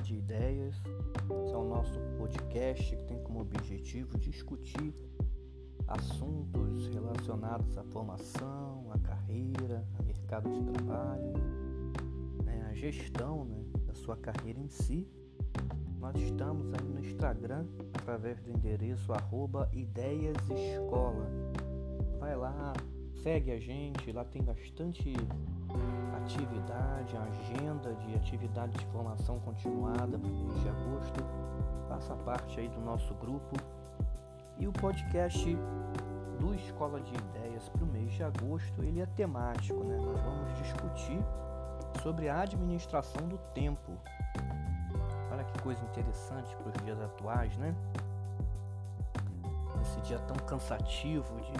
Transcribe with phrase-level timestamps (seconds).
[0.00, 0.74] De Ideias.
[1.44, 4.94] Esse é o nosso podcast que tem como objetivo discutir
[5.88, 11.32] assuntos relacionados à formação, à carreira, ao mercado de trabalho,
[12.44, 15.08] né, a gestão né, da sua carreira em si.
[15.98, 19.12] Nós estamos aí no Instagram através do endereço
[19.72, 21.26] ideiasescola.
[22.18, 22.72] Vai lá,
[23.22, 25.14] segue a gente, lá tem bastante
[26.26, 31.24] atividade, agenda de atividade de formação continuada para o mês de agosto.
[31.88, 33.56] Faça parte aí do nosso grupo.
[34.58, 35.56] E o podcast
[36.40, 39.96] do Escola de Ideias para o mês de agosto, ele é temático, né?
[39.96, 41.18] Nós vamos discutir
[42.02, 43.92] sobre a administração do tempo.
[45.30, 47.72] Olha que coisa interessante para os dias atuais, né?
[49.80, 51.52] Esse dia tão cansativo de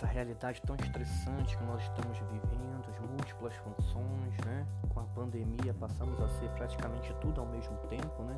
[0.00, 4.66] essa realidade tão estressante que nós estamos vivendo, as múltiplas funções, né?
[4.88, 8.34] Com a pandemia passamos a ser praticamente tudo ao mesmo tempo, né?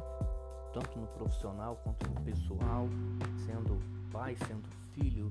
[0.74, 2.88] Tanto no profissional quanto no pessoal,
[3.46, 3.78] sendo
[4.10, 5.30] pai, sendo filho,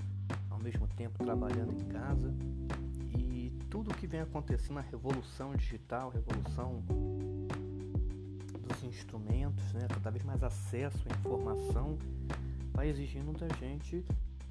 [0.49, 2.33] ao mesmo tempo trabalhando em casa.
[3.09, 6.81] E tudo que vem acontecendo, a revolução digital, a revolução
[8.69, 9.85] dos instrumentos, né?
[9.89, 11.97] Cada vez mais acesso à informação,
[12.73, 14.05] vai exigindo da gente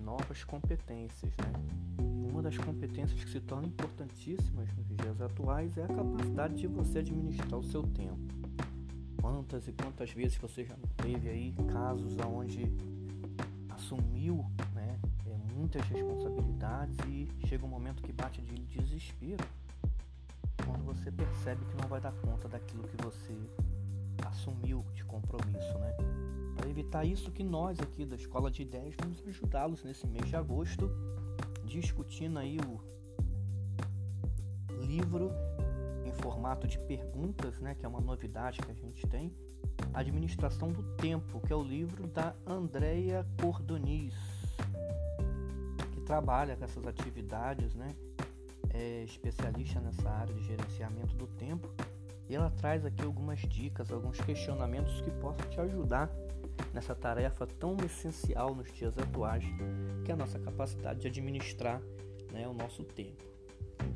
[0.04, 1.32] novas competências.
[1.38, 2.02] Né?
[2.30, 6.98] Uma das competências que se tornam importantíssimas nos dias atuais é a capacidade de você
[6.98, 8.18] administrar o seu tempo.
[9.20, 12.64] Quantas e quantas vezes você já teve aí casos onde
[13.68, 19.44] assumiu né, é, muitas responsabilidades e chega um momento que bate de desespero
[20.64, 23.36] quando você percebe que não vai dar conta daquilo que você
[24.26, 25.96] assumiu de compromisso, né?
[26.56, 30.36] Para evitar isso que nós aqui da Escola de Ideias vamos ajudá-los nesse mês de
[30.36, 30.90] agosto,
[31.64, 32.80] discutindo aí o
[34.84, 35.30] livro
[36.04, 39.32] em formato de perguntas, né, que é uma novidade que a gente tem,
[39.94, 44.14] Administração do Tempo, que é o livro da Andrea Cordoniz,
[45.92, 47.88] que trabalha com essas atividades, né,
[48.72, 51.68] é especialista nessa área de gerenciamento do tempo
[52.30, 56.08] e ela traz aqui algumas dicas, alguns questionamentos que possam te ajudar
[56.72, 59.44] nessa tarefa tão essencial nos dias atuais,
[60.04, 61.82] que é a nossa capacidade de administrar
[62.32, 63.24] né, o nosso tempo.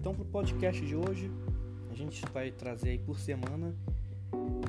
[0.01, 1.31] Então, para o podcast de hoje,
[1.93, 3.73] a gente vai trazer aí por semana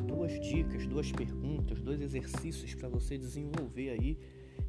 [0.07, 4.19] duas dicas, duas perguntas, dois exercícios para você desenvolver aí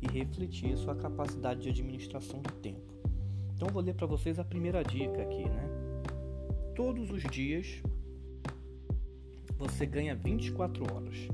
[0.00, 2.94] e refletir sua capacidade de administração do tempo.
[3.54, 5.68] Então, vou ler para vocês a primeira dica aqui, né?
[6.74, 7.82] Todos os dias
[9.58, 11.28] você ganha 24 horas.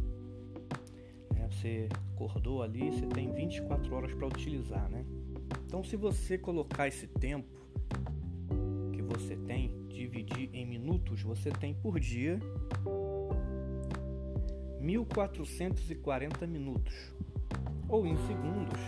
[1.37, 5.05] É, você acordou ali, você tem 24 horas para utilizar, né?
[5.67, 7.49] Então, se você colocar esse tempo
[8.93, 12.39] que você tem, dividir em minutos, você tem por dia
[14.81, 16.95] 1440 minutos,
[17.89, 18.81] ou em segundos,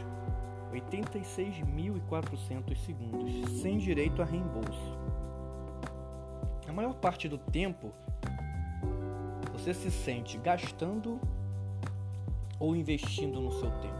[0.73, 4.99] 86.400 segundos, sem direito a reembolso.
[6.67, 7.93] A maior parte do tempo
[9.65, 11.19] você se sente gastando
[12.61, 13.95] ou investindo no seu tempo?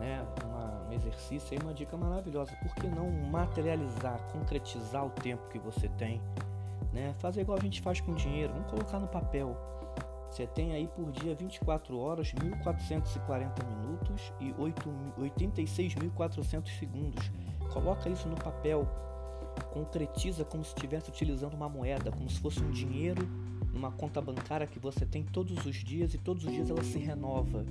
[0.00, 0.26] Né?
[0.44, 2.56] Uma, um exercício aí, uma dica maravilhosa.
[2.56, 6.20] Por que não materializar, concretizar o tempo que você tem?
[6.92, 7.14] Né?
[7.20, 9.56] Fazer igual a gente faz com dinheiro, vamos colocar no papel.
[10.28, 17.30] Você tem aí por dia 24 horas, 1440 minutos e 86.400 segundos.
[17.72, 18.88] Coloca isso no papel.
[19.72, 24.66] Concretiza como se estivesse utilizando uma moeda, como se fosse um dinheiro numa conta bancária
[24.66, 27.64] que você tem todos os dias e todos os dias ela se renova.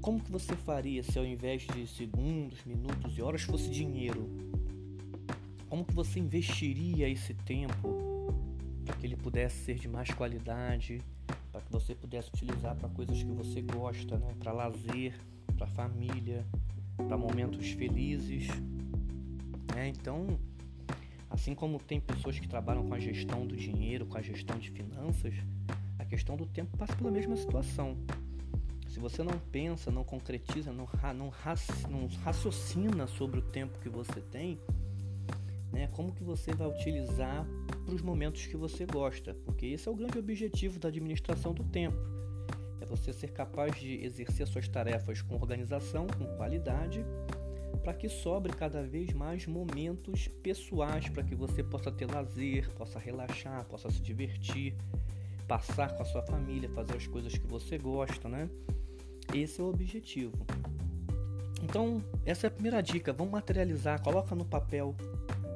[0.00, 4.28] Como que você faria se ao invés de segundos, minutos e horas fosse dinheiro?
[5.68, 8.34] Como que você investiria esse tempo
[8.84, 11.00] para que ele pudesse ser de mais qualidade,
[11.52, 14.34] para que você pudesse utilizar para coisas que você gosta, né?
[14.38, 15.14] para lazer,
[15.56, 16.44] para família,
[16.96, 18.48] para momentos felizes?
[19.76, 20.38] É, então,
[21.30, 24.68] Assim como tem pessoas que trabalham com a gestão do dinheiro, com a gestão de
[24.70, 25.32] finanças,
[25.96, 27.96] a questão do tempo passa pela mesma situação.
[28.88, 31.32] Se você não pensa, não concretiza, não, não,
[31.88, 34.58] não raciocina sobre o tempo que você tem,
[35.72, 37.46] né, como que você vai utilizar
[37.84, 39.32] para os momentos que você gosta?
[39.44, 41.96] Porque esse é o grande objetivo da administração do tempo.
[42.80, 47.04] É você ser capaz de exercer suas tarefas com organização, com qualidade
[47.82, 52.98] para que sobre cada vez mais momentos pessoais para que você possa ter lazer, possa
[52.98, 54.74] relaxar, possa se divertir,
[55.48, 58.48] passar com a sua família, fazer as coisas que você gosta, né?
[59.34, 60.36] Esse é o objetivo.
[61.62, 63.12] Então, essa é a primeira dica.
[63.12, 64.94] Vamos materializar, coloca no papel.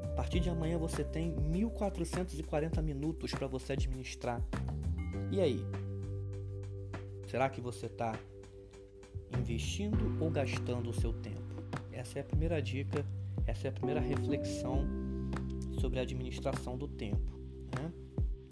[0.05, 4.41] A partir de amanhã você tem 1440 minutos para você administrar.
[5.31, 5.61] E aí?
[7.26, 8.17] Será que você está
[9.38, 11.44] investindo ou gastando o seu tempo?
[12.04, 13.02] Essa é a primeira dica,
[13.46, 14.86] essa é a primeira reflexão
[15.80, 17.32] sobre a administração do tempo.
[17.74, 17.90] Né?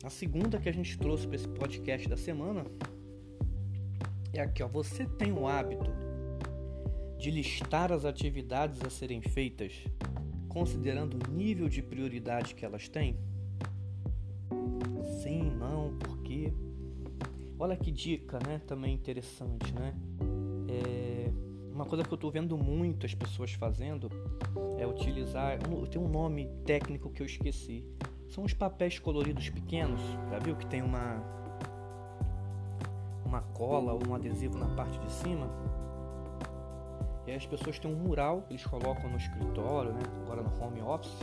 [0.03, 2.65] A segunda que a gente trouxe para esse podcast da semana
[4.33, 4.69] é aqui, ó.
[4.69, 5.91] Você tem o hábito
[7.19, 9.85] de listar as atividades a serem feitas,
[10.49, 13.19] considerando o nível de prioridade que elas têm?
[15.23, 16.55] Sim, não, por quê?
[17.59, 18.63] Olha que dica, né?
[18.67, 19.95] Também interessante, né?
[20.69, 21.52] É...
[21.73, 24.11] Uma coisa que eu estou vendo muito as pessoas fazendo
[24.79, 25.59] é utilizar.
[25.91, 27.83] Tem um nome técnico que eu esqueci.
[28.29, 30.01] São os papéis coloridos pequenos.
[30.31, 31.23] Já viu que tem uma
[33.25, 35.49] uma cola ou um adesivo na parte de cima?
[37.27, 40.01] E aí as pessoas têm um mural, eles colocam no escritório, né?
[40.23, 41.19] agora no home office.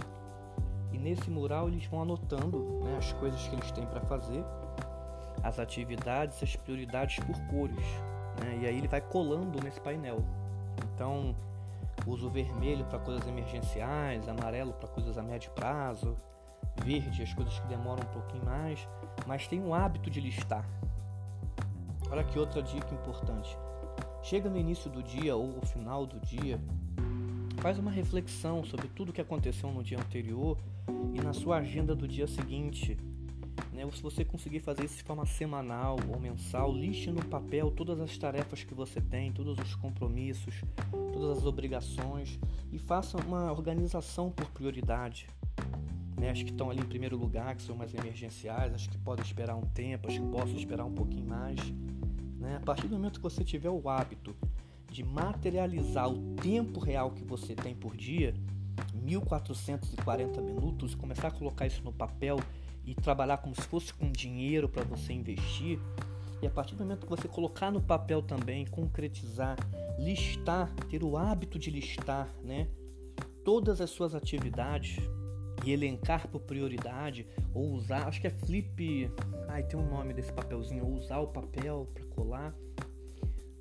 [0.91, 4.43] E nesse mural eles vão anotando né, as coisas que eles têm para fazer,
[5.43, 7.85] as atividades, as prioridades por cores.
[8.39, 8.59] Né?
[8.61, 10.23] E aí ele vai colando nesse painel.
[10.93, 11.35] Então,
[12.05, 16.17] uso vermelho para coisas emergenciais, amarelo para coisas a médio prazo,
[16.83, 18.87] verde as coisas que demoram um pouquinho mais,
[19.27, 20.65] mas tem um hábito de listar.
[22.11, 23.57] Olha que outra dica importante.
[24.21, 26.59] Chega no início do dia ou no final do dia,
[27.57, 30.57] faz uma reflexão sobre tudo que aconteceu no dia anterior
[31.13, 32.97] e na sua agenda do dia seguinte.
[33.79, 33.89] Né?
[33.93, 38.17] Se você conseguir fazer isso de forma semanal ou mensal, liste no papel todas as
[38.17, 40.61] tarefas que você tem, todos os compromissos,
[41.13, 42.37] todas as obrigações
[42.73, 45.27] e faça uma organização por prioridade.
[46.17, 46.29] Né?
[46.29, 49.55] As que estão ali em primeiro lugar, que são mais emergenciais, as que podem esperar
[49.55, 51.57] um tempo, as que possam esperar um pouquinho mais.
[52.37, 52.57] Né?
[52.57, 54.35] A partir do momento que você tiver o hábito
[54.91, 58.33] de materializar o tempo real que você tem por dia,
[58.93, 62.39] 1440 minutos, começar a colocar isso no papel
[62.89, 65.79] e trabalhar como se fosse com dinheiro para você investir,
[66.41, 69.55] e a partir do momento que você colocar no papel também, concretizar,
[69.99, 72.67] listar, ter o hábito de listar, né,
[73.45, 74.97] todas as suas atividades
[75.63, 79.11] e elencar por prioridade ou usar, acho que é flip,
[79.47, 82.55] ai tem um nome desse papelzinho, ou usar o papel para colar.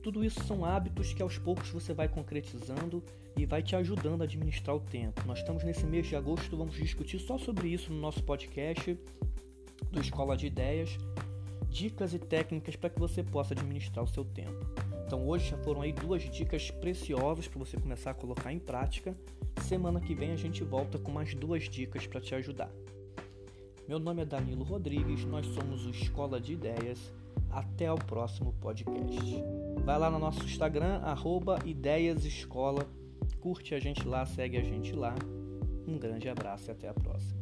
[0.02, 3.02] Tudo isso são hábitos que aos poucos você vai concretizando
[3.36, 5.22] e vai te ajudando a administrar o tempo.
[5.26, 8.98] Nós estamos nesse mês de agosto, vamos discutir só sobre isso no nosso podcast
[9.90, 10.98] do Escola de Ideias,
[11.68, 14.66] dicas e técnicas para que você possa administrar o seu tempo.
[15.06, 19.16] Então hoje já foram aí duas dicas preciosas para você começar a colocar em prática.
[19.62, 22.70] Semana que vem a gente volta com mais duas dicas para te ajudar.
[23.88, 27.10] Meu nome é Danilo Rodrigues, nós somos o Escola de Ideias.
[27.50, 29.42] Até o próximo podcast.
[29.84, 32.86] Vai lá no nosso Instagram, arroba Ideias Escola.
[33.40, 35.14] Curte a gente lá, segue a gente lá.
[35.86, 37.38] Um grande abraço e até a próxima.